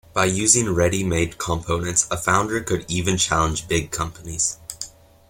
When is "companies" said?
3.91-4.57